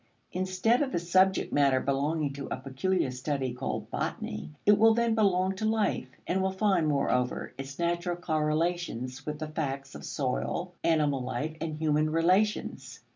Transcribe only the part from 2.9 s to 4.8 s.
study called botany, it